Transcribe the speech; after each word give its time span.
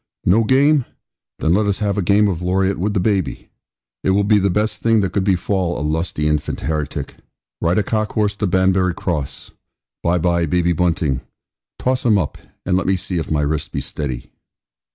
'No 0.25 0.43
game! 0.43 0.85
Then 1.37 1.53
let 1.53 1.67
us 1.67 1.77
have 1.77 1.95
a 1.95 2.01
game 2.01 2.27
of 2.27 2.39
loriot 2.41 2.77
with 2.79 2.95
the 2.95 2.99
baby! 2.99 3.49
It 4.03 4.09
will 4.09 4.23
be 4.23 4.39
the 4.39 4.49
best 4.49 4.81
thing 4.81 5.01
that 5.01 5.11
could 5.13 5.23
befall 5.23 5.77
a 5.79 5.85
lusty 5.87 6.27
infant 6.27 6.61
heretic. 6.61 7.17
Ride 7.61 7.77
a 7.77 7.83
cock 7.83 8.13
horse 8.13 8.35
to 8.37 8.47
Banbury 8.47 8.95
Cross. 8.95 9.51
Bye, 10.01 10.17
bye, 10.17 10.47
baby 10.47 10.73
Bunting; 10.73 11.21
toss 11.77 12.03
him 12.03 12.17
up, 12.17 12.39
and 12.65 12.75
let 12.75 12.87
me 12.87 12.95
see 12.95 13.19
if 13.19 13.29
my 13.29 13.41
wrist 13.41 13.71
be 13.71 13.79
steady.' 13.79 14.31